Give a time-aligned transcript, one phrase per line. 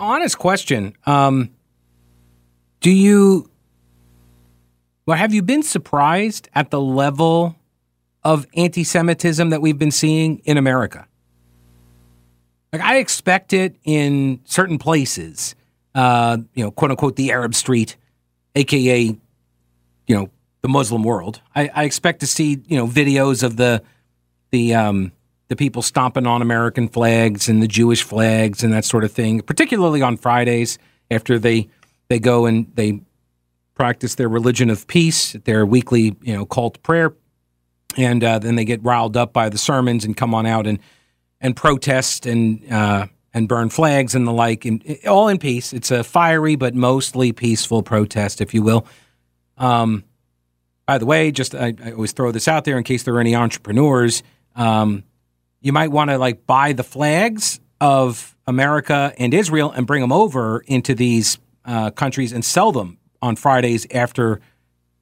[0.00, 0.96] honest question.
[1.06, 1.50] Um,
[2.80, 3.50] do you,
[5.06, 7.56] well, have you been surprised at the level
[8.24, 11.06] of anti Semitism that we've been seeing in America?
[12.72, 15.54] Like, I expect it in certain places,
[15.94, 17.96] uh, you know, quote unquote, the Arab street,
[18.54, 19.16] AKA,
[20.06, 20.30] you know,
[20.62, 21.40] the Muslim world.
[21.54, 23.82] I, I expect to see, you know, videos of the,
[24.50, 25.12] the, um,
[25.50, 29.40] the people stomping on American flags and the Jewish flags and that sort of thing,
[29.40, 30.78] particularly on Fridays
[31.10, 31.68] after they
[32.08, 33.00] they go and they
[33.74, 37.14] practice their religion of peace, their weekly you know cult prayer,
[37.96, 40.78] and uh, then they get riled up by the sermons and come on out and
[41.40, 45.72] and protest and uh, and burn flags and the like, and all in peace.
[45.72, 48.86] It's a fiery but mostly peaceful protest, if you will.
[49.58, 50.04] Um,
[50.86, 53.20] by the way, just I, I, always throw this out there in case there are
[53.20, 54.22] any entrepreneurs.
[54.54, 55.02] Um,
[55.60, 60.12] you might want to like buy the flags of America and Israel and bring them
[60.12, 64.40] over into these uh, countries and sell them on Fridays after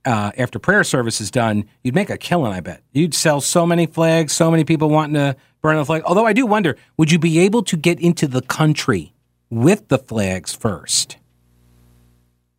[0.05, 1.65] uh, after prayer service is done.
[1.83, 2.83] You'd make a killing, I bet.
[2.93, 6.03] You'd sell so many flags, so many people wanting to burn the flag.
[6.05, 9.13] Although I do wonder, would you be able to get into the country
[9.51, 11.19] with the flags first?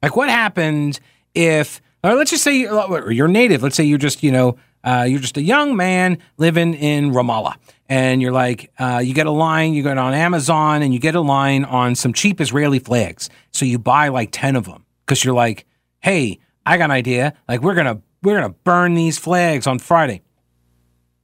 [0.04, 1.00] Like, what happened
[1.34, 3.64] if, or let's just say you're native.
[3.64, 7.56] Let's say you're just, you know, uh, you're just a young man living in Ramallah,
[7.90, 11.16] and you're like, uh, you get a line, you go on Amazon, and you get
[11.16, 13.30] a line on some cheap Israeli flags.
[13.52, 15.66] So you buy like ten of them because you're like,
[16.00, 17.34] hey, I got an idea.
[17.48, 20.22] Like we're gonna we're gonna burn these flags on Friday,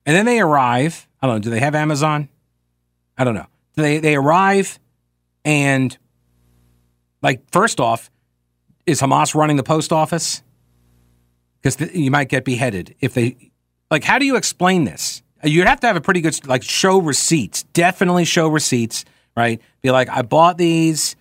[0.05, 1.07] and then they arrive.
[1.21, 1.41] I don't know.
[1.41, 2.27] Do they have Amazon?
[3.17, 3.47] I don't know.
[3.75, 4.79] They they arrive,
[5.45, 5.97] and
[7.21, 8.11] like first off,
[8.85, 10.41] is Hamas running the post office?
[11.65, 13.51] because th- you might get beheaded if they
[13.89, 14.03] like.
[14.03, 15.23] How do you explain this?
[15.45, 17.63] You'd have to have a pretty good like show receipts.
[17.73, 19.05] Definitely show receipts,
[19.37, 19.61] right?
[19.81, 21.15] Be like, I bought these.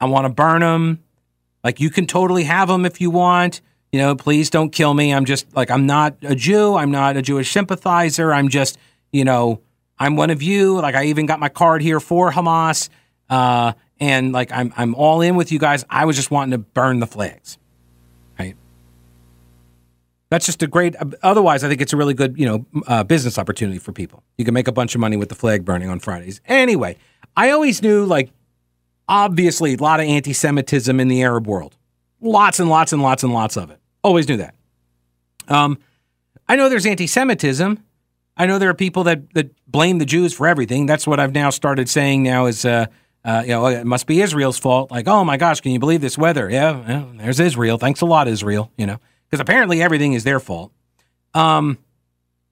[0.00, 1.02] I want to burn them.
[1.62, 3.60] Like you can totally have them if you want.
[3.90, 5.14] You know, please don't kill me.
[5.14, 6.74] I'm just like I'm not a Jew.
[6.74, 8.32] I'm not a Jewish sympathizer.
[8.32, 8.76] I'm just
[9.12, 9.60] you know
[9.98, 10.80] I'm one of you.
[10.80, 12.88] Like I even got my card here for Hamas.
[13.30, 15.84] Uh, and like I'm I'm all in with you guys.
[15.88, 17.58] I was just wanting to burn the flags.
[20.34, 20.96] That's just a great.
[21.22, 24.24] Otherwise, I think it's a really good, you know, uh, business opportunity for people.
[24.36, 26.40] You can make a bunch of money with the flag burning on Fridays.
[26.46, 26.96] Anyway,
[27.36, 28.30] I always knew, like,
[29.08, 31.76] obviously, a lot of anti-Semitism in the Arab world,
[32.20, 33.78] lots and lots and lots and lots of it.
[34.02, 34.56] Always knew that.
[35.46, 35.78] Um,
[36.48, 37.78] I know there's anti-Semitism.
[38.36, 40.86] I know there are people that that blame the Jews for everything.
[40.86, 42.24] That's what I've now started saying.
[42.24, 42.86] Now is, uh,
[43.24, 44.90] uh, you know, it must be Israel's fault.
[44.90, 46.50] Like, oh my gosh, can you believe this weather?
[46.50, 47.78] Yeah, well, there's Israel.
[47.78, 48.72] Thanks a lot, Israel.
[48.76, 48.98] You know
[49.28, 50.72] because apparently everything is their fault.
[51.34, 51.78] Um,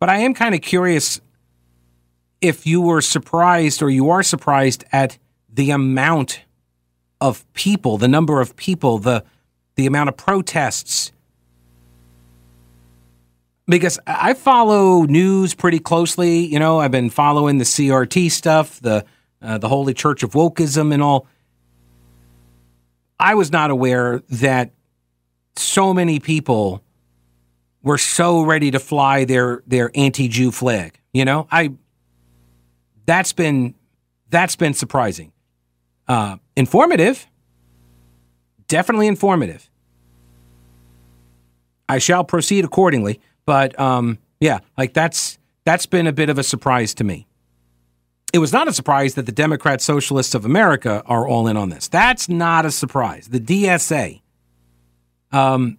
[0.01, 1.21] but I am kind of curious
[2.41, 5.17] if you were surprised or you are surprised at
[5.49, 6.41] the amount
[7.21, 9.25] of people, the number of people, the
[9.77, 11.13] the amount of protests.
[13.67, 19.05] Because I follow news pretty closely, you know, I've been following the CRT stuff, the
[19.41, 21.27] uh, the Holy Church of Wokeism and all.
[23.21, 24.73] I was not aware that
[25.57, 26.83] so many people
[27.83, 30.99] were so ready to fly their their anti-Jew flag.
[31.13, 31.73] You know, I
[33.07, 33.75] that's been
[34.31, 35.33] that's been surprising,
[36.09, 37.27] uh, informative,
[38.69, 39.69] definitely informative.
[41.89, 46.43] I shall proceed accordingly, but um, yeah, like that's that's been a bit of a
[46.43, 47.27] surprise to me.
[48.33, 51.69] It was not a surprise that the Democrat Socialists of America are all in on
[51.69, 51.89] this.
[51.89, 53.29] That's not a surprise.
[53.29, 54.22] The DSA
[55.33, 55.79] um,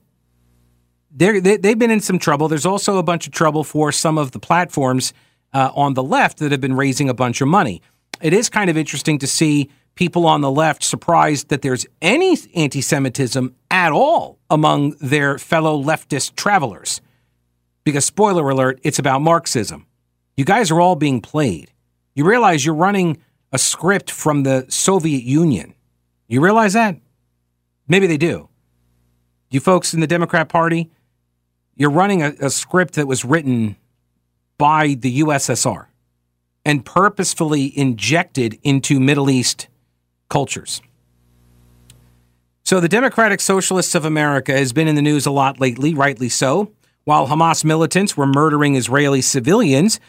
[1.16, 2.48] they they've been in some trouble.
[2.48, 5.14] There's also a bunch of trouble for some of the platforms
[5.54, 7.82] uh, on the left that have been raising a bunch of money.
[8.22, 12.38] It is kind of interesting to see people on the left surprised that there's any
[12.56, 17.02] anti Semitism at all among their fellow leftist travelers.
[17.84, 19.86] Because, spoiler alert, it's about Marxism.
[20.38, 21.72] You guys are all being played.
[22.16, 23.18] You realize you're running
[23.52, 25.76] a script from the Soviet Union.
[26.28, 26.98] You realize that?
[27.88, 28.50] Maybe they do.
[29.54, 30.90] You folks in the Democrat Party,
[31.76, 33.76] you're running a, a script that was written
[34.58, 35.86] by the USSR
[36.66, 39.68] and purposefully injected into Middle East
[40.28, 40.82] cultures.
[42.64, 46.30] So, the Democratic Socialists of America has been in the news a lot lately, rightly
[46.30, 46.72] so.
[47.04, 50.00] While Hamas militants were murdering Israeli civilians,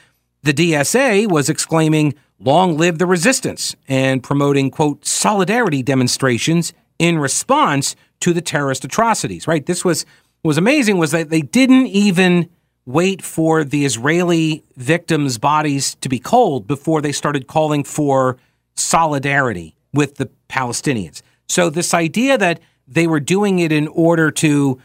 [0.42, 7.94] the DSA was exclaiming, Long live the resistance, and promoting, quote, solidarity demonstrations in response
[8.24, 9.66] to the terrorist atrocities, right?
[9.66, 10.06] This was
[10.42, 12.48] was amazing was that they didn't even
[12.86, 18.38] wait for the Israeli victims' bodies to be cold before they started calling for
[18.76, 21.20] solidarity with the Palestinians.
[21.50, 24.80] So this idea that they were doing it in order to,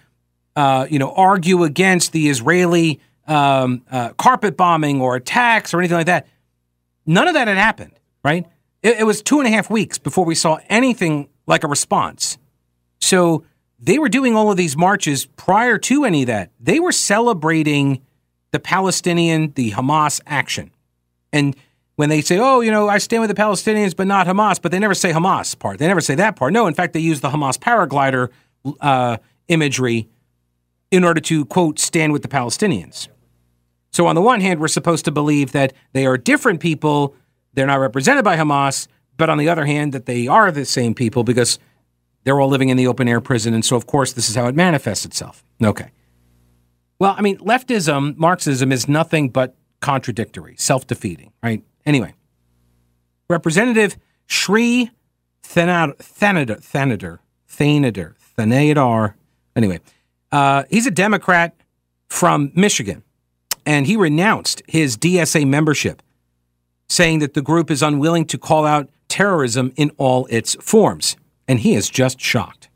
[0.57, 5.97] uh, you know, argue against the Israeli um, uh, carpet bombing or attacks or anything
[5.97, 6.27] like that,
[7.05, 7.93] none of that had happened.
[8.21, 8.45] Right?
[8.83, 12.37] It, it was two and a half weeks before we saw anything like a response.
[12.99, 13.43] So
[13.79, 16.51] they were doing all of these marches prior to any of that.
[16.59, 18.01] They were celebrating
[18.51, 20.71] the Palestinian, the Hamas action.
[21.31, 21.55] And
[21.95, 24.71] when they say, oh, you know, I stand with the Palestinians, but not Hamas, but
[24.71, 25.79] they never say Hamas part.
[25.79, 26.53] They never say that part.
[26.53, 28.29] No, in fact, they use the Hamas paraglider
[28.81, 29.17] uh,
[29.47, 30.07] imagery
[30.91, 33.07] in order to, quote, stand with the Palestinians.
[33.91, 37.15] So, on the one hand, we're supposed to believe that they are different people,
[37.53, 38.87] they're not represented by Hamas,
[39.17, 41.59] but on the other hand, that they are the same people because
[42.23, 43.53] they're all living in the open air prison.
[43.53, 45.43] And so, of course, this is how it manifests itself.
[45.63, 45.91] Okay.
[46.99, 51.63] Well, I mean, leftism, Marxism is nothing but contradictory, self defeating, right?
[51.85, 52.13] Anyway,
[53.29, 54.91] Representative Shri
[55.43, 59.13] Thanadar, Thanadar, Thanadar, Thanadar,
[59.55, 59.79] anyway,
[60.31, 61.55] uh, he's a Democrat
[62.09, 63.03] from Michigan,
[63.65, 66.03] and he renounced his DSA membership,
[66.87, 71.15] saying that the group is unwilling to call out terrorism in all its forms
[71.49, 72.69] and he is just shocked.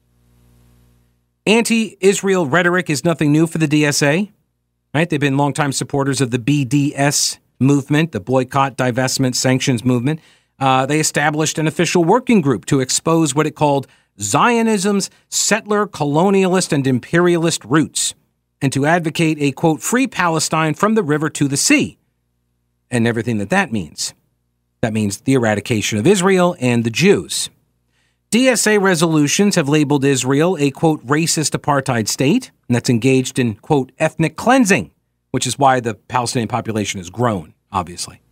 [1.45, 4.31] Anti Israel rhetoric is nothing new for the DSA.
[4.93, 5.09] Right?
[5.09, 10.19] They've been longtime supporters of the BDS movement, the boycott, divestment, sanctions movement.
[10.59, 13.87] Uh, they established an official working group to expose what it called
[14.19, 18.13] Zionism's settler, colonialist, and imperialist roots,
[18.61, 21.97] and to advocate a quote, free Palestine from the river to the sea,
[22.91, 24.13] and everything that that means.
[24.81, 27.49] That means the eradication of Israel and the Jews.
[28.33, 33.91] DSA resolutions have labeled Israel a quote racist apartheid state and that's engaged in quote
[33.99, 34.89] ethnic cleansing,
[35.29, 38.23] which is why the Palestinian population has grown, obviously.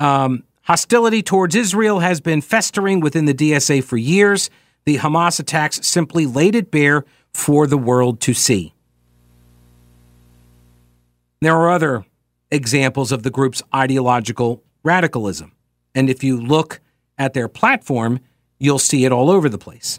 [0.00, 4.48] Um, hostility towards Israel has been festering within the DSA for years.
[4.86, 7.04] The Hamas attacks simply laid it bare
[7.34, 8.72] for the world to see.
[11.42, 12.06] There are other
[12.50, 15.52] examples of the group's ideological radicalism.
[15.94, 16.80] And if you look
[17.18, 18.20] at their platform,
[18.62, 19.98] you'll see it all over the place.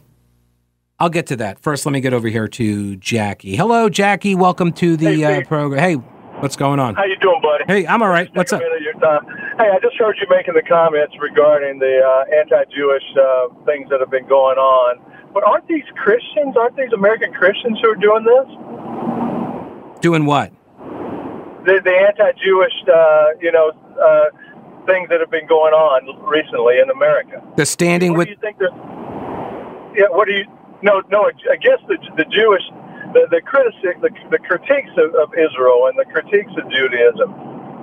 [0.98, 1.60] I'll get to that.
[1.60, 3.57] First, let me get over here to Jackie.
[3.57, 4.36] Hello, Jackie.
[4.36, 5.81] Welcome to the hey, uh, program.
[5.81, 5.95] Hey,
[6.39, 6.95] what's going on?
[6.95, 7.65] How you doing, buddy?
[7.68, 8.30] Hey, I'm all right.
[8.33, 8.62] What's up?
[8.62, 8.69] Hey,
[9.69, 14.10] I just heard you making the comments regarding the uh, anti-Jewish uh, things that have
[14.10, 15.04] been going on.
[15.33, 16.56] But aren't these Christians?
[16.56, 18.48] Aren't these American Christians who are doing this?
[20.00, 20.54] Doing what?
[21.65, 24.30] The, the anti-Jewish, uh, you know uh,
[24.86, 27.42] things that have been going on recently in America.
[27.58, 28.28] The standing what with.
[28.28, 28.58] Do you think
[29.96, 30.10] yeah.
[30.10, 30.46] What do you?
[30.82, 31.30] No, no.
[31.52, 32.64] I guess the the Jewish,
[33.14, 37.32] the the critic, the, the critiques of, of Israel and the critiques of Judaism.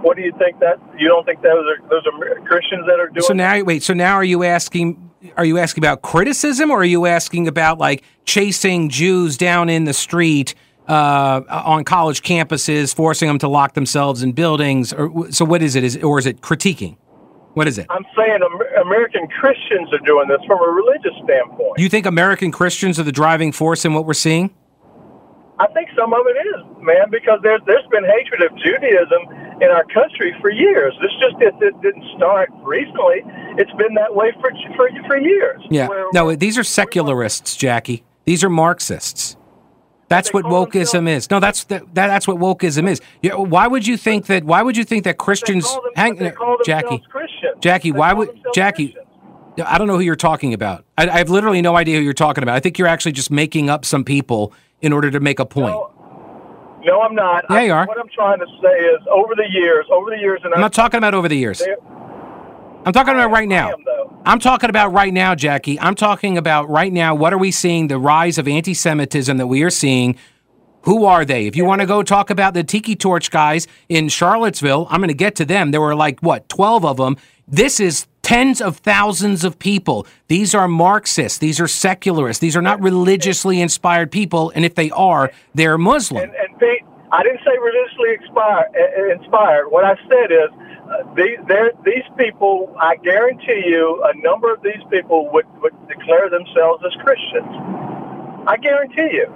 [0.02, 3.08] What do you think that you don't think those are those are Christians that are
[3.08, 3.22] doing?
[3.22, 3.82] So now, wait.
[3.82, 5.10] So now, are you asking?
[5.36, 9.84] Are you asking about criticism, or are you asking about like chasing Jews down in
[9.84, 10.54] the street?
[10.90, 14.92] Uh, on college campuses, forcing them to lock themselves in buildings.
[14.92, 15.84] Or, so, what is it?
[15.84, 16.96] Is or is it critiquing?
[17.54, 17.86] What is it?
[17.90, 18.40] I'm saying
[18.80, 21.78] American Christians are doing this from a religious standpoint.
[21.78, 24.50] You think American Christians are the driving force in what we're seeing?
[25.60, 29.22] I think some of it is, man, because there's there's been hatred of Judaism
[29.62, 30.92] in our country for years.
[31.00, 33.22] This just it, it didn't start recently.
[33.58, 35.62] It's been that way for for, for years.
[35.70, 35.86] Yeah.
[35.86, 38.02] Where, no, these are secularists, Jackie.
[38.24, 39.36] These are Marxists.
[40.10, 41.30] That's what wokeism is.
[41.30, 43.00] No, that's that, that's what wokeism is.
[43.22, 44.42] Yeah, why would you think that?
[44.42, 45.72] Why would you think that Christians?
[45.72, 46.32] Them, hang, uh,
[46.64, 47.00] Jackie,
[47.60, 48.88] Jackie, why would Jackie?
[48.88, 49.06] Christians.
[49.64, 50.84] I don't know who you're talking about.
[50.98, 52.56] I, I, have literally no idea who you're talking about.
[52.56, 55.74] I think you're actually just making up some people in order to make a point.
[55.74, 55.90] No,
[56.84, 57.44] no I'm not.
[57.48, 57.86] Yeah, you are.
[57.86, 60.72] What I'm trying to say is, over the years, over the years, and I'm not
[60.72, 61.62] talking about over the years.
[62.90, 63.72] I'm talking about right now.
[64.24, 65.78] I'm talking about right now, Jackie.
[65.78, 67.14] I'm talking about right now.
[67.14, 67.86] What are we seeing?
[67.86, 70.16] The rise of anti Semitism that we are seeing.
[70.82, 71.46] Who are they?
[71.46, 75.06] If you want to go talk about the Tiki Torch guys in Charlottesville, I'm going
[75.06, 75.70] to get to them.
[75.70, 77.16] There were like, what, 12 of them.
[77.46, 80.04] This is tens of thousands of people.
[80.26, 81.38] These are Marxists.
[81.38, 82.40] These are secularists.
[82.40, 84.50] These are not religiously inspired people.
[84.56, 86.24] And if they are, they're Muslim.
[86.24, 86.82] And, and Pete,
[87.12, 88.66] I didn't say religiously inspired.
[89.20, 89.68] Inspired.
[89.68, 90.50] What I said is
[91.16, 91.38] these,
[91.84, 96.92] these people, I guarantee you, a number of these people would, would declare themselves as
[97.02, 97.50] Christians.
[98.46, 99.26] I guarantee you.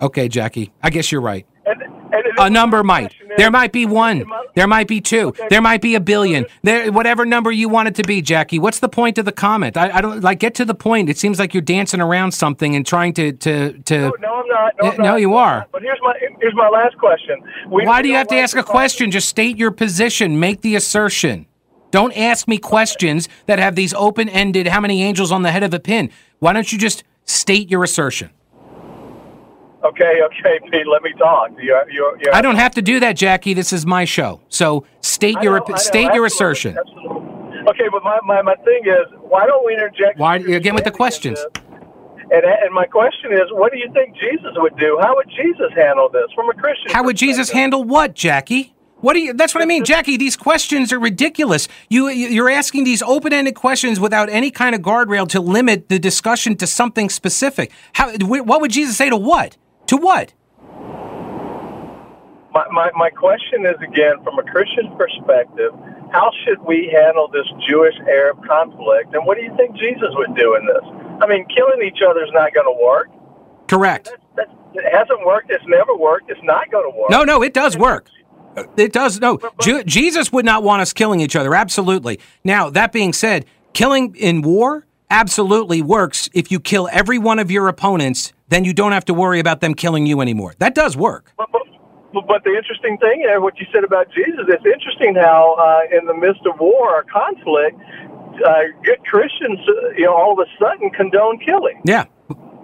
[0.02, 0.72] okay, Jackie.
[0.82, 1.46] I guess you're right.
[1.66, 3.14] And, and a number might.
[3.36, 4.24] There might be one.
[4.54, 5.28] There might be two.
[5.28, 5.48] Okay.
[5.50, 6.46] There might be a billion.
[6.62, 8.60] There, whatever number you want it to be, Jackie.
[8.60, 9.76] What's the point of the comment?
[9.76, 11.08] I, I don't like get to the point.
[11.08, 13.98] It seems like you're dancing around something and trying to to to.
[13.98, 14.72] No, no I'm not.
[14.80, 15.20] No, I'm no not.
[15.20, 15.66] you are.
[15.72, 17.42] But here's my here's my last question.
[17.68, 19.10] We Why do you have to ask a question?
[19.10, 20.38] Just state your position.
[20.38, 21.46] Make the assertion.
[21.90, 24.68] Don't ask me questions that have these open ended.
[24.68, 26.10] How many angels on the head of a pin?
[26.38, 28.30] Why don't you just state your assertion?
[29.88, 31.50] Okay, okay, Pete, let me talk.
[31.60, 33.54] You're, you're, you're, I don't have to do that, Jackie.
[33.54, 34.40] This is my show.
[34.48, 36.76] So state your know, state your assertion.
[36.78, 37.26] Absolutely.
[37.68, 40.18] Okay, but my, my, my thing is, why don't we interject?
[40.18, 41.44] Why again with the questions?
[42.30, 44.98] And, and my question is, what do you think Jesus would do?
[45.00, 46.90] How would Jesus handle this from a Christian?
[46.90, 48.74] How would Jesus handle what, Jackie?
[49.00, 49.32] What do you?
[49.32, 50.16] That's what I mean, Jackie.
[50.16, 51.68] These questions are ridiculous.
[51.88, 56.56] You you're asking these open-ended questions without any kind of guardrail to limit the discussion
[56.56, 57.70] to something specific.
[57.92, 58.12] How?
[58.18, 59.56] What would Jesus say to what?
[59.86, 60.32] To what?
[62.52, 65.72] My, my, my question is again, from a Christian perspective,
[66.10, 69.14] how should we handle this Jewish Arab conflict?
[69.14, 70.84] And what do you think Jesus would do in this?
[71.20, 73.08] I mean, killing each other is not going to work.
[73.68, 74.08] Correct.
[74.08, 75.50] That's, that's, it hasn't worked.
[75.50, 76.30] It's never worked.
[76.30, 77.10] It's not going to work.
[77.10, 78.08] No, no, it does work.
[78.76, 79.20] It does.
[79.20, 81.54] No, Jesus would not want us killing each other.
[81.54, 82.20] Absolutely.
[82.42, 87.50] Now, that being said, killing in war absolutely works if you kill every one of
[87.50, 90.54] your opponents then you don't have to worry about them killing you anymore.
[90.58, 91.32] That does work.
[91.36, 95.56] But, but, but the interesting thing, uh, what you said about Jesus, it's interesting how
[95.58, 97.78] uh, in the midst of war or conflict,
[98.46, 101.80] uh, good Christians, uh, you know, all of a sudden condone killing.
[101.84, 102.06] Yeah.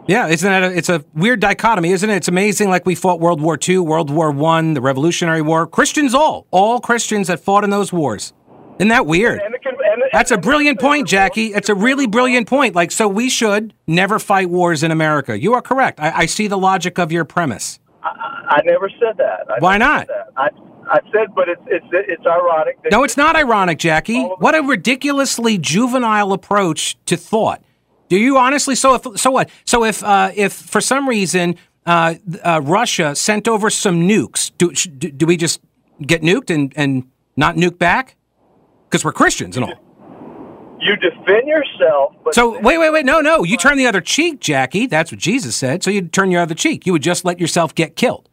[0.09, 2.17] Yeah, isn't that a, it's a weird dichotomy, isn't it?
[2.17, 2.69] It's amazing.
[2.69, 5.65] Like we fought World War II, World War One, the Revolutionary War.
[5.65, 8.33] Christians, all all Christians that fought in those wars.
[8.81, 9.41] Isn't that weird?
[9.41, 9.72] And, and, and,
[10.13, 11.55] That's a brilliant point, Jackie.
[11.55, 12.75] It's a really brilliant point.
[12.75, 15.39] Like, so we should never fight wars in America.
[15.39, 15.99] You are correct.
[16.01, 17.79] I, I see the logic of your premise.
[18.03, 18.09] I,
[18.49, 19.47] I never said that.
[19.51, 20.09] I Why not?
[20.37, 20.51] I,
[20.87, 22.79] I said, but it's it's it's ironic.
[22.91, 24.23] No, it's not ironic, Jackie.
[24.23, 27.63] What a ridiculously juvenile approach to thought.
[28.09, 28.75] Do you honestly?
[28.75, 29.49] So if so what?
[29.65, 34.73] So if uh, if for some reason uh, uh, Russia sent over some nukes, do,
[34.73, 35.61] do, do we just
[36.05, 38.17] get nuked and and not nuke back?
[38.93, 39.73] because we're Christians and all.
[40.83, 42.17] You defend yourself.
[42.33, 43.05] so wait, wait, wait.
[43.05, 43.45] No, no.
[43.45, 44.87] You turn the other cheek, Jackie.
[44.87, 45.85] That's what Jesus said.
[45.85, 46.87] So you'd turn your other cheek.
[46.87, 48.29] You would just let yourself get killed,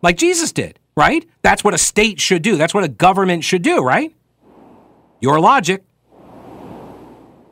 [0.00, 1.28] like Jesus did, right?
[1.42, 2.56] That's what a state should do.
[2.56, 4.14] That's what a government should do, right?
[5.20, 5.84] Your logic.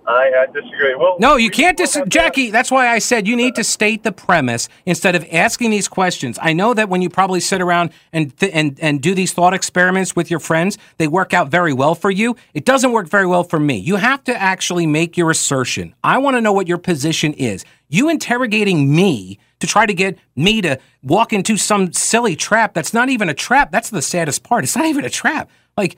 [0.06, 0.94] I, I disagree.
[0.97, 2.50] Well, no, you can't dis- Jackie.
[2.50, 6.38] That's why I said you need to state the premise instead of asking these questions.
[6.42, 9.54] I know that when you probably sit around and th- and and do these thought
[9.54, 12.37] experiments with your friends, they work out very well for you.
[12.52, 13.76] It doesn't work very well for me.
[13.78, 15.94] You have to actually make your assertion.
[16.02, 17.64] I want to know what your position is.
[17.88, 22.92] You interrogating me to try to get me to walk into some silly trap that's
[22.92, 23.71] not even a trap.
[23.71, 24.64] That's the saddest part.
[24.64, 25.49] It's not even a trap.
[25.76, 25.97] Like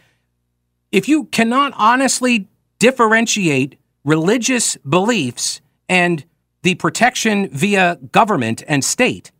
[0.92, 6.24] if you cannot honestly differentiate religious beliefs and
[6.62, 9.32] the protection via government and state.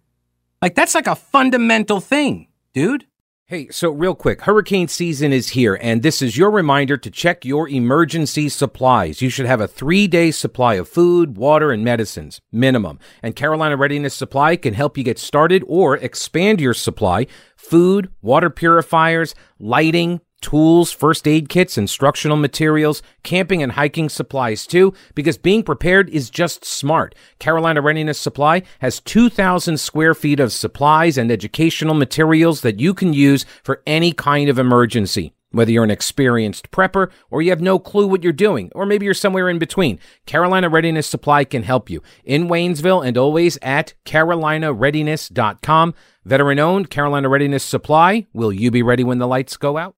[0.60, 3.06] Like, that's like a fundamental thing, dude.
[3.46, 7.44] Hey, so real quick, hurricane season is here, and this is your reminder to check
[7.44, 9.20] your emergency supplies.
[9.20, 12.98] You should have a three day supply of food, water, and medicines, minimum.
[13.22, 17.26] And Carolina Readiness Supply can help you get started or expand your supply.
[17.54, 24.92] Food, water purifiers, lighting, tools, first aid kits, instructional materials, camping and hiking supplies too,
[25.14, 27.14] because being prepared is just smart.
[27.38, 33.14] Carolina Readiness Supply has 2,000 square feet of supplies and educational materials that you can
[33.14, 35.32] use for any kind of emergency.
[35.50, 39.06] Whether you're an experienced prepper or you have no clue what you're doing, or maybe
[39.06, 43.94] you're somewhere in between, Carolina Readiness Supply can help you in Waynesville and always at
[44.04, 45.94] carolinareadiness.com.
[46.26, 48.26] Veteran owned Carolina Readiness Supply.
[48.34, 49.94] Will you be ready when the lights go out?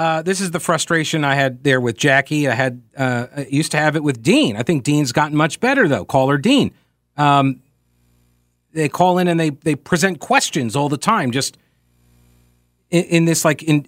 [0.00, 2.48] Uh, this is the frustration I had there with Jackie.
[2.48, 4.56] I had uh, I used to have it with Dean.
[4.56, 6.06] I think Dean's gotten much better though.
[6.06, 6.72] Caller Dean.
[7.18, 7.60] Um,
[8.72, 11.58] they call in and they they present questions all the time, just
[12.88, 13.86] in, in this like in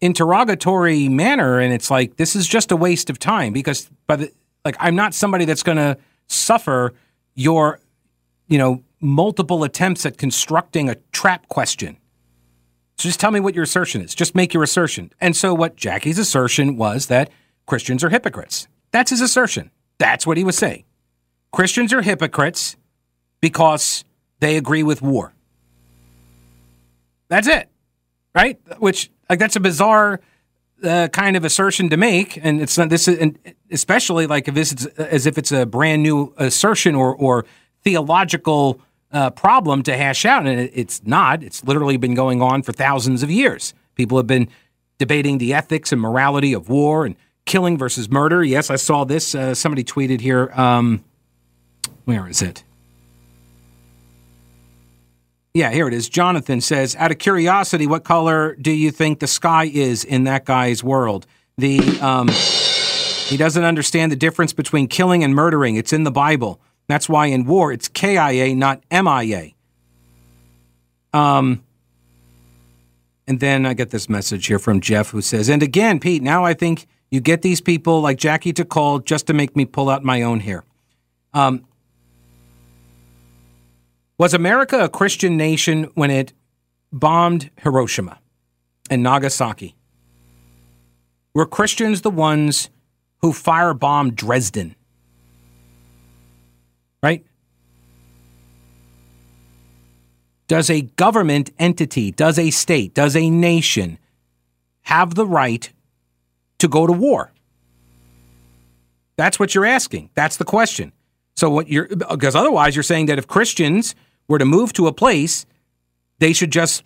[0.00, 4.32] interrogatory manner, and it's like this is just a waste of time because by the
[4.64, 6.94] like I'm not somebody that's going to suffer
[7.34, 7.80] your
[8.46, 11.96] you know multiple attempts at constructing a trap question.
[13.06, 14.16] Just tell me what your assertion is.
[14.16, 15.12] Just make your assertion.
[15.20, 17.30] And so what Jackie's assertion was that
[17.64, 18.66] Christians are hypocrites.
[18.90, 19.70] That's his assertion.
[19.98, 20.82] That's what he was saying.
[21.52, 22.76] Christians are hypocrites
[23.40, 24.04] because
[24.40, 25.32] they agree with war.
[27.28, 27.68] That's it.
[28.34, 28.58] Right?
[28.78, 30.20] Which Like that's a bizarre
[30.82, 33.38] uh, kind of assertion to make, and it's not this, is, and
[33.70, 37.46] especially like if this is as if it's a brand new assertion or or
[37.84, 38.80] theological
[39.12, 41.42] uh, problem to hash out, and it's not.
[41.42, 43.74] It's literally been going on for thousands of years.
[43.94, 44.48] People have been
[44.98, 48.42] debating the ethics and morality of war and killing versus murder.
[48.42, 49.34] Yes, I saw this.
[49.34, 50.50] Uh, somebody tweeted here.
[50.54, 51.04] Um,
[52.04, 52.62] where is it?
[55.54, 56.08] Yeah, here it is.
[56.08, 60.44] Jonathan says, out of curiosity, what color do you think the sky is in that
[60.44, 61.26] guy's world?
[61.56, 65.76] The um, he doesn't understand the difference between killing and murdering.
[65.76, 66.60] It's in the Bible.
[66.88, 69.52] That's why in war it's KIA, not MIA.
[71.12, 71.64] Um,
[73.26, 76.44] and then I get this message here from Jeff who says, and again, Pete, now
[76.44, 79.88] I think you get these people like Jackie to call just to make me pull
[79.88, 80.64] out my own hair.
[81.34, 81.64] Um,
[84.18, 86.32] was America a Christian nation when it
[86.92, 88.18] bombed Hiroshima
[88.88, 89.74] and Nagasaki?
[91.34, 92.70] Were Christians the ones
[93.18, 94.75] who firebombed Dresden?
[100.48, 103.98] Does a government entity, does a state, does a nation
[104.82, 105.72] have the right
[106.58, 107.32] to go to war?
[109.16, 110.10] That's what you're asking.
[110.14, 110.92] That's the question.
[111.36, 113.94] So what you're because otherwise you're saying that if Christians
[114.28, 115.46] were to move to a place,
[116.18, 116.82] they should just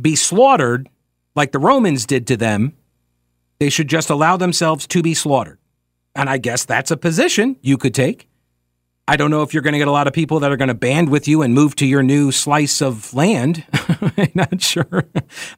[0.00, 0.88] be slaughtered
[1.34, 2.72] like the Romans did to them.
[3.58, 5.58] They should just allow themselves to be slaughtered.
[6.14, 8.28] And I guess that's a position you could take.
[9.08, 10.68] I don't know if you're going to get a lot of people that are going
[10.68, 13.64] to band with you and move to your new slice of land.
[14.34, 15.04] not sure.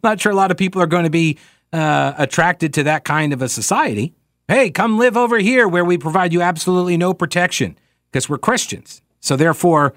[0.02, 1.38] Not sure a lot of people are going to be
[1.72, 4.14] uh, attracted to that kind of a society.
[4.48, 7.78] Hey, come live over here where we provide you absolutely no protection
[8.10, 9.02] because we're Christians.
[9.20, 9.94] So therefore,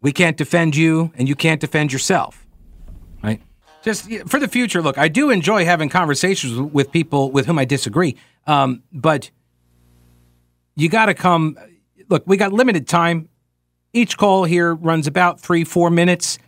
[0.00, 2.46] we can't defend you, and you can't defend yourself.
[3.22, 3.40] Right?
[3.82, 7.64] Just for the future, look, I do enjoy having conversations with people with whom I
[7.64, 9.30] disagree, um, but
[10.74, 11.56] you got to come.
[12.12, 13.30] Look, we got limited time.
[13.94, 16.38] Each call here runs about three, four minutes.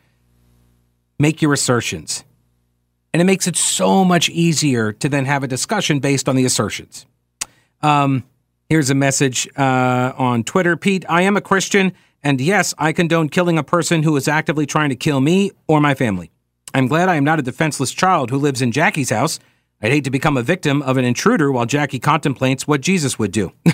[1.18, 2.22] Make your assertions.
[3.14, 6.44] And it makes it so much easier to then have a discussion based on the
[6.44, 7.06] assertions.
[7.80, 8.24] Um,
[8.68, 13.30] here's a message uh, on Twitter Pete, I am a Christian and yes, I condone
[13.30, 16.30] killing a person who is actively trying to kill me or my family.
[16.74, 19.40] I'm glad I am not a defenseless child who lives in Jackie's house.
[19.80, 23.32] I'd hate to become a victim of an intruder while Jackie contemplates what Jesus would
[23.32, 23.52] do.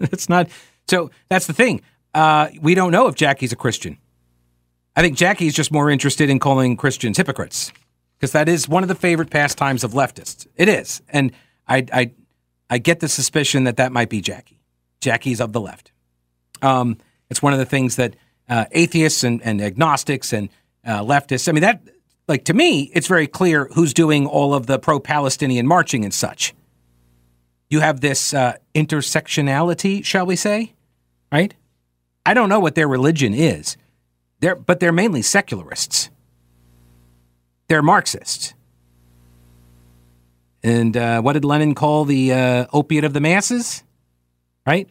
[0.00, 0.48] it's not.
[0.90, 1.82] So that's the thing.
[2.12, 3.96] Uh, we don't know if Jackie's a Christian.
[4.96, 7.72] I think Jackie's just more interested in calling Christians hypocrites
[8.18, 10.48] because that is one of the favorite pastimes of leftists.
[10.56, 11.30] It is, and
[11.68, 12.12] I, I,
[12.68, 14.60] I get the suspicion that that might be Jackie.
[15.00, 15.92] Jackie's of the left.
[16.60, 16.98] Um,
[17.30, 18.16] it's one of the things that
[18.48, 20.48] uh, atheists and, and, agnostics and
[20.84, 21.82] uh, leftists, I mean, that,
[22.26, 26.12] like, to me, it's very clear who's doing all of the pro Palestinian marching and
[26.12, 26.52] such.
[27.68, 30.74] You have this uh, intersectionality, shall we say,
[31.32, 31.54] right?
[32.24, 33.76] I don't know what their religion is,
[34.40, 36.10] they're, but they're mainly secularists.
[37.68, 38.54] They're Marxists.
[40.62, 43.82] And uh, what did Lenin call the uh, opiate of the masses?
[44.66, 44.88] Right?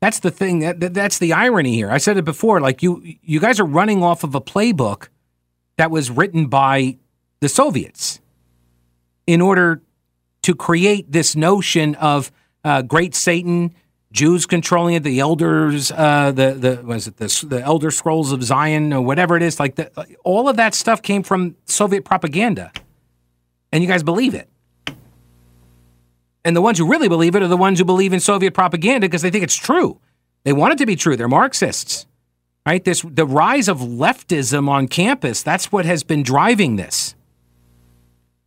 [0.00, 0.60] That's the thing.
[0.60, 1.90] That, that's the irony here.
[1.90, 2.60] I said it before.
[2.60, 5.08] Like you, you guys are running off of a playbook
[5.76, 6.96] that was written by
[7.40, 8.20] the Soviets
[9.26, 9.82] in order
[10.42, 12.32] to create this notion of
[12.64, 13.74] uh, great Satan,
[14.12, 18.42] Jews controlling it, the elders, uh, the the was it the, the Elder Scrolls of
[18.42, 19.60] Zion or whatever it is.
[19.60, 19.90] Like the,
[20.24, 22.72] all of that stuff came from Soviet propaganda,
[23.70, 24.48] and you guys believe it.
[26.44, 29.06] And the ones who really believe it are the ones who believe in Soviet propaganda
[29.06, 30.00] because they think it's true.
[30.42, 31.16] They want it to be true.
[31.16, 32.06] They're Marxists.
[32.66, 32.84] Right?
[32.84, 37.14] This the rise of leftism on campus, that's what has been driving this.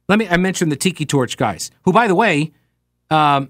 [0.10, 2.52] Let me I mentioned the Tiki Torch guys, who by the way,
[3.10, 3.50] um,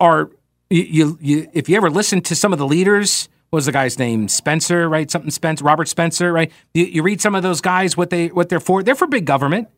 [0.00, 0.30] are
[0.70, 3.98] you, you, if you ever listen to some of the leaders, what was the guy's
[3.98, 4.28] name?
[4.28, 5.10] Spencer, right?
[5.10, 6.50] Something Spencer, Robert Spencer, right?
[6.74, 8.82] You, you read some of those guys, what they what they're for.
[8.82, 9.68] They're for big government.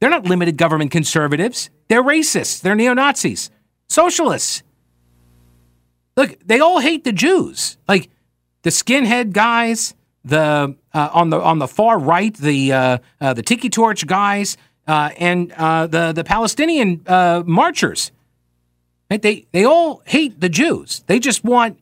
[0.00, 1.70] They're not limited government conservatives.
[1.88, 2.60] They're racists.
[2.60, 3.50] They're neo Nazis,
[3.88, 4.62] socialists.
[6.16, 7.76] Look, they all hate the Jews.
[7.88, 8.10] Like
[8.62, 13.42] the skinhead guys, the uh, on the on the far right, the uh, uh, the
[13.42, 18.12] Tiki Torch guys, uh, and uh, the the Palestinian uh, marchers.
[19.10, 19.20] Right?
[19.20, 21.02] They they all hate the Jews.
[21.06, 21.78] They just want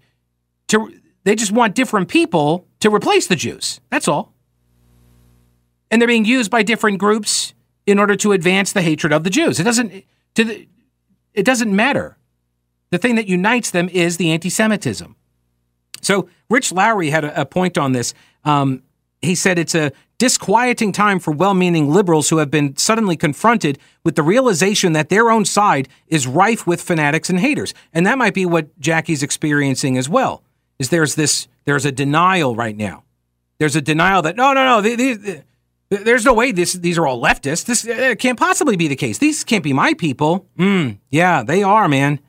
[0.69, 0.93] to.
[1.25, 3.81] They just want different people to replace the Jews.
[3.91, 4.33] That's all.
[5.91, 7.53] And they're being used by different groups
[7.87, 9.61] in order to advance the hatred of the Jews.
[9.61, 10.69] It doesn't to the,
[11.35, 12.17] it doesn't matter.
[12.91, 15.15] The thing that unites them is the anti-Semitism.
[16.01, 18.15] So Rich Lowry had a, a point on this.
[18.45, 18.83] Um,
[19.23, 23.79] he said it's a disquieting time for well meaning liberals who have been suddenly confronted
[24.05, 27.73] with the realization that their own side is rife with fanatics and haters.
[27.93, 30.43] And that might be what Jackie's experiencing as well.
[30.79, 33.05] Is there's this there's a denial right now.
[33.59, 35.45] There's a denial that no no no the, the,
[35.91, 37.65] there's no way this these are all leftists.
[37.65, 39.19] This can't possibly be the case.
[39.19, 40.47] These can't be my people.
[40.59, 42.21] Mm, yeah, they are, man.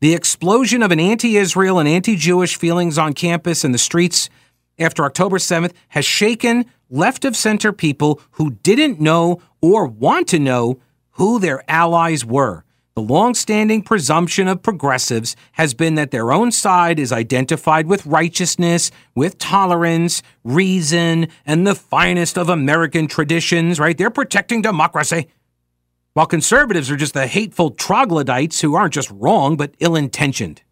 [0.00, 4.30] The explosion of an anti-Israel and anti-Jewish feelings on campus and the streets
[4.78, 10.38] after October 7th has shaken left of center people who didn't know or want to
[10.38, 10.80] know
[11.12, 12.64] who their allies were.
[12.94, 18.90] The long-standing presumption of progressives has been that their own side is identified with righteousness,
[19.14, 23.96] with tolerance, reason, and the finest of American traditions, right?
[23.96, 25.28] They're protecting democracy.
[26.14, 30.62] While conservatives are just the hateful troglodytes who aren't just wrong, but ill intentioned.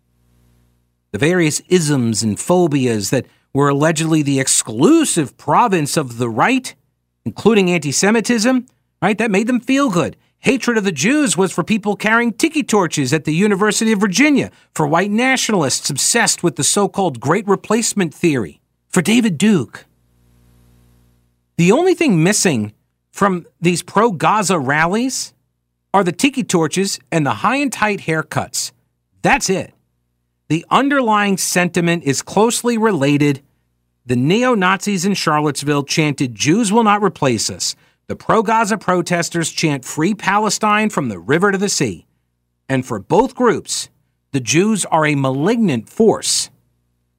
[1.13, 6.75] The various isms and phobias that were allegedly the exclusive province of the right,
[7.25, 8.67] including anti Semitism,
[9.01, 9.17] right?
[9.17, 10.15] That made them feel good.
[10.41, 14.51] Hatred of the Jews was for people carrying tiki torches at the University of Virginia,
[14.75, 19.87] for white nationalists obsessed with the so called Great Replacement Theory, for David Duke.
[21.57, 22.75] The only thing missing
[23.11, 25.33] from these pro Gaza rallies
[25.95, 28.73] are the tiki torches and the high and tight haircuts.
[29.23, 29.73] That's it.
[30.49, 33.43] The underlying sentiment is closely related.
[34.05, 37.75] The neo Nazis in Charlottesville chanted, Jews will not replace us.
[38.07, 42.07] The pro Gaza protesters chant Free Palestine from the river to the sea.
[42.69, 43.89] And for both groups,
[44.31, 46.51] the Jews are a malignant force.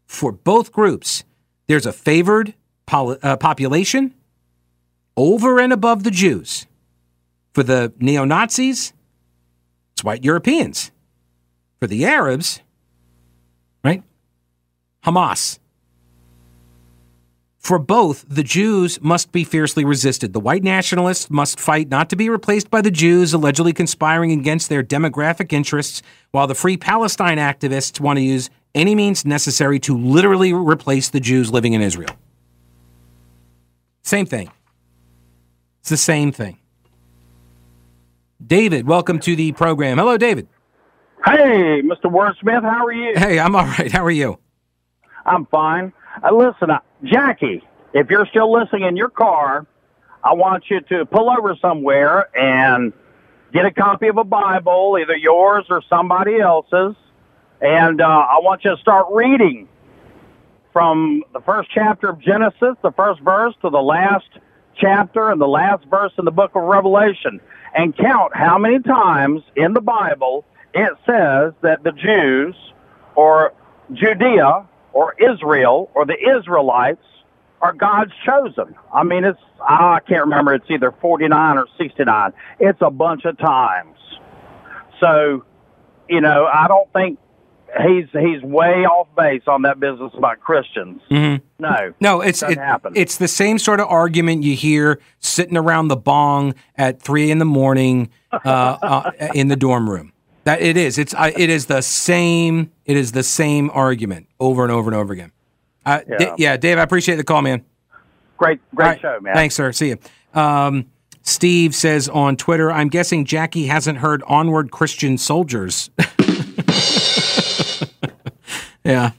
[0.05, 1.25] For both groups,
[1.67, 2.53] there's a favored
[2.85, 4.13] pol- uh, population
[5.17, 6.67] over and above the Jews.
[7.53, 8.93] For the neo Nazis,
[9.93, 10.91] it's white Europeans.
[11.79, 12.61] For the Arabs,
[13.83, 14.03] right?
[15.03, 15.59] Hamas.
[17.57, 20.31] For both, the Jews must be fiercely resisted.
[20.31, 24.69] The white nationalists must fight not to be replaced by the Jews allegedly conspiring against
[24.69, 29.97] their demographic interests, while the Free Palestine activists want to use any means necessary to
[29.97, 32.15] literally replace the Jews living in Israel.
[34.03, 34.49] Same thing.
[35.81, 36.59] It's the same thing.
[38.45, 39.97] David, welcome to the program.
[39.97, 40.47] Hello, David.
[41.25, 42.06] Hey, Mr.
[42.06, 43.13] Wordsmith, how are you?
[43.15, 43.91] Hey, I'm all right.
[43.91, 44.39] How are you?
[45.25, 45.91] I'm fine.
[46.23, 49.65] Uh, listen, uh, Jackie, if you're still listening in your car,
[50.23, 52.93] I want you to pull over somewhere and
[53.53, 56.95] get a copy of a Bible, either yours or somebody else's,
[57.62, 59.67] and uh, I want you to start reading
[60.71, 64.27] from the first chapter of Genesis, the first verse, to the last
[64.75, 67.41] chapter and the last verse in the book of Revelation,
[67.75, 72.56] and count how many times in the Bible it says that the Jews
[73.15, 73.53] or
[73.93, 77.03] Judea or Israel or the Israelites
[77.62, 78.75] are God's chosen.
[78.93, 82.34] I mean, it's, I can't remember, it's either 49 or 69.
[82.60, 83.97] It's a bunch of times.
[84.99, 85.43] So,
[86.08, 87.19] you know, I don't think
[87.82, 91.01] he's he's way off base on that business about Christians.
[91.12, 91.45] Mm-hmm.
[91.60, 92.58] No, no, it's it,
[92.95, 97.39] it's the same sort of argument you hear sitting around the bong at three in
[97.39, 100.13] the morning uh, uh, in the dorm room.
[100.47, 100.97] That it is.
[100.97, 102.71] It's uh, it is the same.
[102.86, 105.33] It is the same argument over and over and over again.
[105.86, 106.17] Uh, yeah.
[106.17, 107.65] D- yeah, Dave, I appreciate the call, man.
[108.38, 109.01] Great, great right.
[109.01, 109.36] show, man.
[109.36, 109.73] Thanks, sir.
[109.73, 109.97] See you.
[110.33, 110.86] Um,
[111.21, 115.89] Steve says on Twitter, I'm guessing Jackie hasn't heard Onward Christian Soldiers.
[118.86, 119.12] yeah.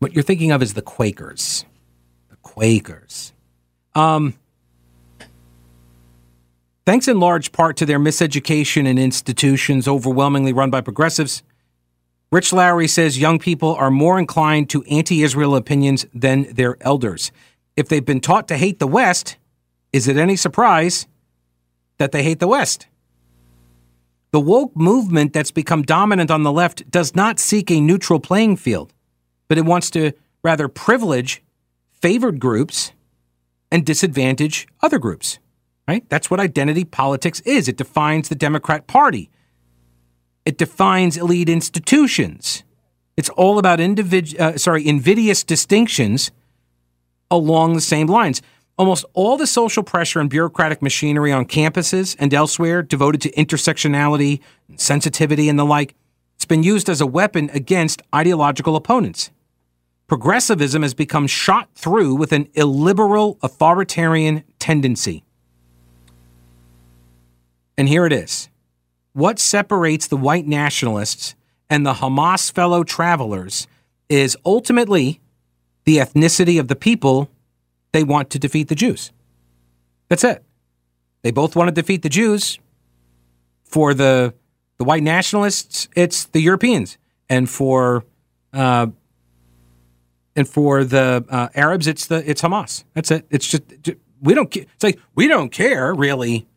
[0.00, 1.64] What you're thinking of is the Quakers.
[2.28, 3.32] The Quakers.
[3.94, 4.34] Um,
[6.88, 11.42] Thanks in large part to their miseducation in institutions overwhelmingly run by progressives,
[12.32, 17.30] Rich Lowry says young people are more inclined to anti Israel opinions than their elders.
[17.76, 19.36] If they've been taught to hate the West,
[19.92, 21.06] is it any surprise
[21.98, 22.86] that they hate the West?
[24.30, 28.56] The woke movement that's become dominant on the left does not seek a neutral playing
[28.56, 28.94] field,
[29.46, 31.42] but it wants to rather privilege
[31.92, 32.92] favored groups
[33.70, 35.38] and disadvantage other groups
[35.88, 36.08] right?
[36.10, 37.66] That's what identity politics is.
[37.66, 39.30] It defines the Democrat Party.
[40.44, 42.62] It defines elite institutions.
[43.16, 46.30] It's all about individ- uh, sorry, invidious distinctions
[47.30, 48.42] along the same lines.
[48.76, 54.40] Almost all the social pressure and bureaucratic machinery on campuses and elsewhere devoted to intersectionality,
[54.68, 55.94] and sensitivity, and the like,
[56.36, 59.30] it's been used as a weapon against ideological opponents.
[60.06, 65.24] Progressivism has become shot through with an illiberal authoritarian tendency.
[67.78, 68.48] And here it is.
[69.12, 71.36] What separates the white nationalists
[71.70, 73.68] and the Hamas fellow travelers
[74.08, 75.20] is ultimately
[75.84, 77.30] the ethnicity of the people
[77.92, 79.12] they want to defeat the Jews.
[80.08, 80.44] That's it.
[81.22, 82.58] They both want to defeat the Jews.
[83.64, 84.34] For the
[84.78, 86.96] the white nationalists, it's the Europeans,
[87.28, 88.04] and for
[88.54, 88.86] uh,
[90.34, 92.84] and for the uh, Arabs, it's the it's Hamas.
[92.94, 93.26] That's it.
[93.28, 93.62] It's just
[94.22, 94.54] we don't.
[94.56, 96.47] It's like we don't care really.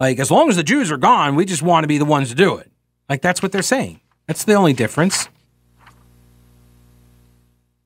[0.00, 2.28] Like as long as the Jews are gone, we just want to be the ones
[2.30, 2.70] to do it.
[3.08, 4.00] Like that's what they're saying.
[4.26, 5.28] That's the only difference.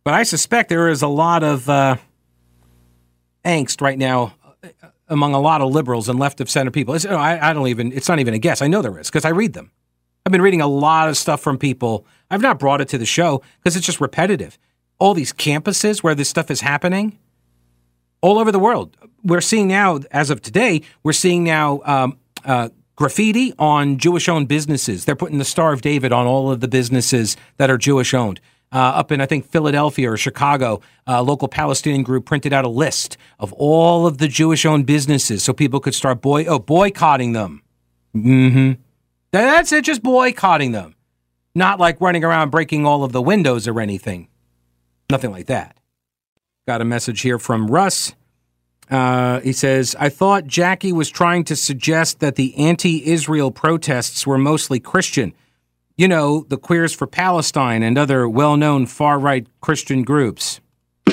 [0.05, 1.97] But I suspect there is a lot of uh,
[3.44, 4.68] angst right now uh,
[5.09, 6.94] among a lot of liberals and left of center people.
[6.94, 7.92] It's, I, I don't even.
[7.92, 8.62] It's not even a guess.
[8.62, 9.71] I know there is because I read them.
[10.25, 12.07] I've been reading a lot of stuff from people.
[12.31, 14.59] I've not brought it to the show because it's just repetitive.
[14.99, 17.18] All these campuses where this stuff is happening,
[18.20, 18.96] all over the world.
[19.24, 24.48] We're seeing now, as of today, we're seeing now um, uh, graffiti on Jewish owned
[24.48, 25.04] businesses.
[25.04, 28.40] They're putting the Star of David on all of the businesses that are Jewish owned.
[28.70, 32.68] Uh, up in, I think, Philadelphia or Chicago, a local Palestinian group printed out a
[32.68, 37.33] list of all of the Jewish owned businesses so people could start boy- oh, boycotting
[37.33, 37.62] them.
[38.14, 38.72] Mm-hmm.
[39.31, 40.96] That's it, just boycotting them.
[41.54, 44.28] Not like running around breaking all of the windows or anything.
[45.11, 45.78] Nothing like that.
[46.68, 48.12] Got a message here from Russ.
[48.90, 54.26] Uh, he says, I thought Jackie was trying to suggest that the anti Israel protests
[54.26, 55.33] were mostly Christian.
[55.96, 60.61] You know, the Queers for Palestine and other well known far right Christian groups.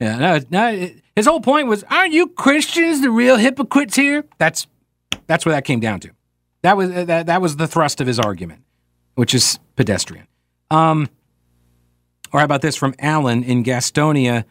[0.00, 4.24] yeah, no, no, his whole point was, aren't you Christians the real hypocrites here?
[4.38, 4.66] That's
[5.26, 6.12] that's what that came down to.
[6.62, 8.62] That was that, that was the thrust of his argument,
[9.16, 10.26] which is pedestrian.
[10.70, 11.10] Um,
[12.32, 14.44] or how about this from Alan in Gastonia?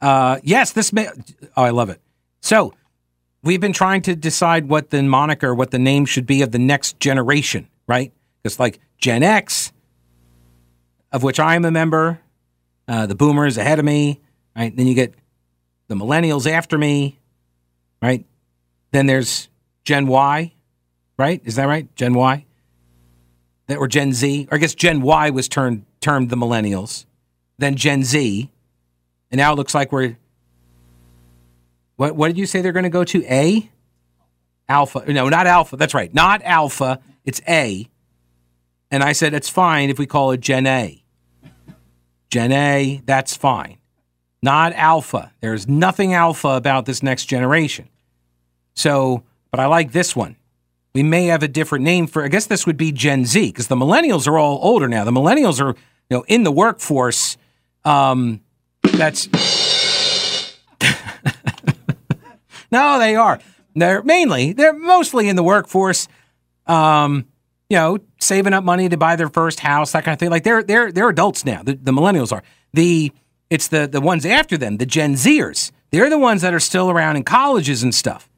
[0.00, 1.08] Uh, yes, this may.
[1.56, 2.00] Oh, I love it.
[2.40, 2.74] So
[3.42, 6.58] we've been trying to decide what the moniker, what the name should be of the
[6.58, 8.12] next generation, right?
[8.42, 9.72] Because like Gen X,
[11.12, 12.20] of which I am a member,
[12.88, 14.20] uh, the Boomers ahead of me,
[14.56, 14.74] right?
[14.76, 15.14] Then you get
[15.88, 17.18] the Millennials after me,
[18.02, 18.24] right?
[18.92, 19.48] Then there's
[19.84, 20.52] Gen Y,
[21.18, 21.40] right?
[21.44, 21.94] Is that right?
[21.96, 22.44] Gen Y,
[23.66, 27.06] that or Gen Z, or I guess Gen Y was turned termed the Millennials.
[27.58, 28.50] Then Gen Z,
[29.30, 30.16] and now it looks like we're.
[31.96, 33.24] What, what did you say they're going to go to?
[33.24, 33.70] A?
[34.68, 35.10] Alpha.
[35.10, 35.76] No, not Alpha.
[35.76, 36.12] That's right.
[36.12, 37.00] Not Alpha.
[37.24, 37.88] It's A.
[38.90, 41.02] And I said, it's fine if we call it Gen A.
[42.30, 43.78] Gen A, that's fine.
[44.42, 45.32] Not Alpha.
[45.40, 47.88] There's nothing Alpha about this next generation.
[48.74, 50.36] So, but I like this one.
[50.94, 53.68] We may have a different name for, I guess this would be Gen Z because
[53.68, 55.04] the millennials are all older now.
[55.04, 55.76] The millennials are,
[56.10, 57.36] you know, in the workforce.
[57.86, 58.40] Um,
[58.82, 59.28] that's
[62.72, 63.38] no, they are.
[63.74, 66.08] They're mainly, they're mostly in the workforce.
[66.66, 67.26] Um,
[67.68, 70.30] you know, saving up money to buy their first house, that kind of thing.
[70.30, 71.62] Like they're they're they're adults now.
[71.62, 72.42] The, the millennials are.
[72.72, 73.12] The
[73.50, 75.70] it's the the ones after them, the Gen Zers.
[75.90, 78.28] They're the ones that are still around in colleges and stuff.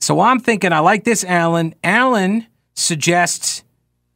[0.00, 1.74] So I'm thinking, I like this, Alan.
[1.82, 3.64] Alan suggests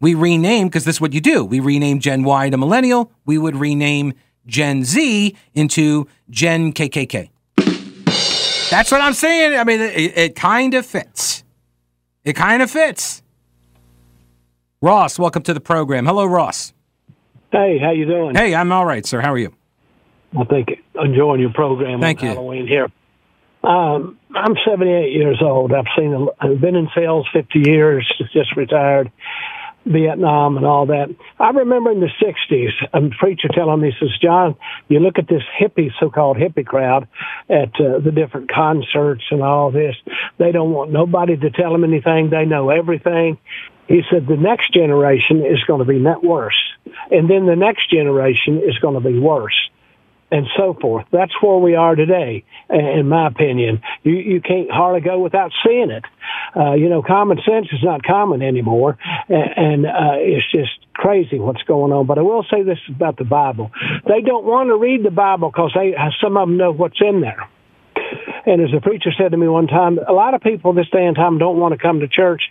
[0.01, 1.45] we rename because this is what you do.
[1.45, 3.13] We rename Gen Y to millennial.
[3.25, 4.15] We would rename
[4.47, 7.31] Gen Z into Gen KKK.
[8.71, 9.59] That's what I'm saying.
[9.59, 11.45] I mean, it, it kind of fits.
[12.25, 13.23] It kind of fits.
[14.81, 16.07] Ross, welcome to the program.
[16.07, 16.73] Hello, Ross.
[17.53, 18.35] Hey, how you doing?
[18.35, 19.21] Hey, I'm all right, sir.
[19.21, 19.55] How are you?
[20.39, 22.35] I think enjoying your program Thank on you.
[22.35, 22.89] Halloween here.
[23.63, 25.73] Um, I'm 78 years old.
[25.73, 26.29] I've seen.
[26.41, 28.07] I've been in sales 50 years.
[28.33, 29.11] Just retired.
[29.87, 31.15] Vietnam and all that.
[31.39, 34.57] I remember in the 60s, a preacher telling me, says, John,
[34.89, 37.09] you look at this hippie, so-called hippie crowd
[37.49, 39.97] at uh, the different concerts and all this.
[40.39, 42.31] They don't want nobody to tell them anything.
[42.31, 43.39] They know everything.
[43.89, 46.61] He said the next generation is going to be net worse.
[47.11, 49.55] And then the next generation is going to be worse
[50.31, 51.07] and so forth.
[51.13, 53.81] That's where we are today, in my opinion.
[54.03, 56.05] You you can't hardly go without seeing it.
[56.55, 61.39] Uh, you know, common sense is not common anymore, and, and uh, it's just crazy
[61.39, 62.07] what's going on.
[62.07, 63.71] But I will say this about the Bible:
[64.07, 67.21] they don't want to read the Bible because they some of them know what's in
[67.21, 67.49] there.
[68.47, 71.05] And as a preacher said to me one time, a lot of people this day
[71.05, 72.43] and time don't want to come to church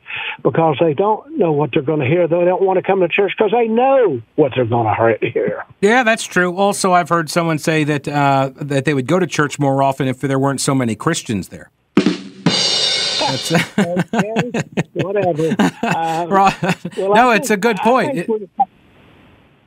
[0.44, 2.28] because they don't know what they're going to hear.
[2.28, 5.64] They don't want to come to church because they know what they're going to hear.
[5.80, 6.56] Yeah, that's true.
[6.56, 10.08] Also, I've heard someone say that uh, that they would go to church more often
[10.08, 11.72] if there weren't so many Christians there.
[11.96, 14.52] That's okay,
[14.94, 15.56] whatever.
[15.86, 16.26] Uh,
[16.98, 18.18] well, no, it's a good point.
[18.18, 18.50] It,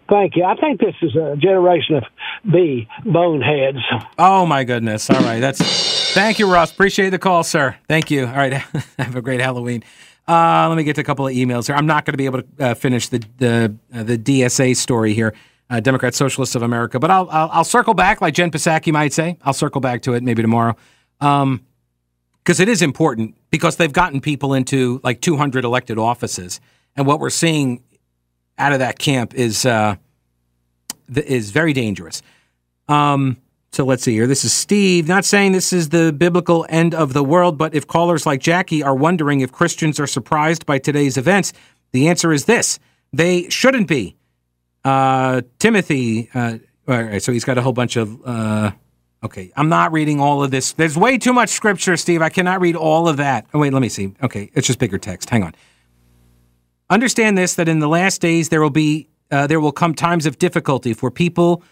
[0.09, 0.45] Thank you.
[0.45, 2.05] I think this is a generation of
[2.51, 3.79] B boneheads.
[4.19, 5.11] Oh my goodness!
[5.11, 5.61] All right, that's.
[6.15, 6.73] Thank you, Ross.
[6.73, 7.77] Appreciate the call, sir.
[7.89, 8.27] Thank you.
[8.27, 8.53] All right,
[8.99, 9.85] have a great Halloween.
[10.27, 11.77] Uh, let me get to a couple of emails here.
[11.77, 15.13] I'm not going to be able to uh, finish the the uh, the DSA story
[15.15, 15.35] here.
[15.71, 16.99] uh, Democrat Socialists of America.
[16.99, 19.39] But I'll, I'll, I'll circle back, like Jen Psaki might say.
[19.43, 20.77] I'll circle back to it maybe tomorrow,
[21.19, 21.61] because um,
[22.47, 26.61] it is important because they've gotten people into like 200 elected offices,
[26.97, 27.83] and what we're seeing
[28.59, 29.97] out of that camp is uh,
[31.15, 32.23] is very dangerous.
[32.89, 33.37] Um,
[33.73, 34.27] so let's see here.
[34.27, 35.07] This is Steve.
[35.09, 38.83] Not saying this is the biblical end of the world, but if callers like Jackie
[38.83, 41.53] are wondering if Christians are surprised by today's events,
[41.93, 42.79] the answer is this:
[43.13, 44.17] they shouldn't be.
[44.85, 46.31] Uh, Timothy.
[46.35, 48.19] Uh, all right, so he's got a whole bunch of.
[48.25, 48.71] Uh,
[49.23, 50.73] okay, I'm not reading all of this.
[50.73, 52.23] There's way too much scripture, Steve.
[52.23, 53.47] I cannot read all of that.
[53.53, 54.15] Oh, wait, let me see.
[54.23, 55.29] Okay, it's just bigger text.
[55.29, 55.55] Hang on.
[56.91, 60.27] Understand this: that in the last days there will be uh, there will come times
[60.27, 61.63] of difficulty for people.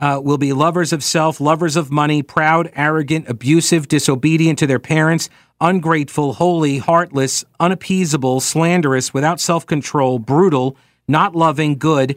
[0.00, 4.78] Uh, will be lovers of self, lovers of money, proud, arrogant, abusive, disobedient to their
[4.78, 5.28] parents,
[5.60, 10.76] ungrateful, holy, heartless, unappeasable, slanderous, without self control, brutal,
[11.08, 12.16] not loving, good,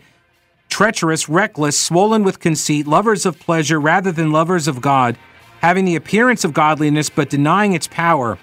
[0.70, 5.18] treacherous, reckless, swollen with conceit, lovers of pleasure rather than lovers of God,
[5.62, 8.38] having the appearance of godliness but denying its power.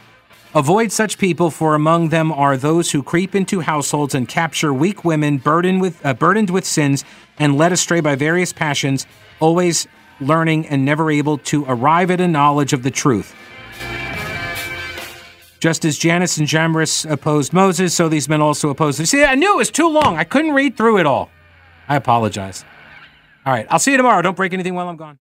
[0.55, 5.05] Avoid such people, for among them are those who creep into households and capture weak
[5.05, 7.05] women burdened with, uh, burdened with sins
[7.39, 9.07] and led astray by various passions,
[9.41, 9.87] always
[10.21, 13.35] learning and never able to arrive at a knowledge of the truth.
[15.61, 19.01] Just as Jannes and Jambres opposed Moses, so these men also opposed.
[19.01, 19.07] Him.
[19.07, 20.17] See, I knew it was too long.
[20.17, 21.31] I couldn't read through it all.
[21.89, 22.65] I apologize.
[23.45, 24.23] All right, I'll see you tomorrow.
[24.23, 25.17] Don't break anything while I'm gone.